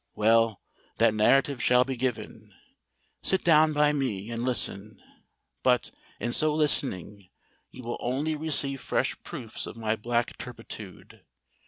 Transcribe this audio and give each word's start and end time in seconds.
Well—that 0.15 1.13
narrative 1.13 1.61
shall 1.61 1.83
be 1.85 1.95
given. 1.95 2.51
Sit 3.21 3.43
down 3.43 3.71
by 3.71 3.93
me—and 3.93 4.43
listen: 4.43 4.99
but, 5.61 5.91
in 6.19 6.31
so 6.33 6.55
listening, 6.55 7.29
you 7.69 7.83
will 7.83 7.97
only 7.99 8.35
receive 8.35 8.81
fresh 8.81 9.15
proofs 9.21 9.67
of 9.67 9.77
my 9.77 9.95
black 9.95 10.39
turpitude! 10.39 11.23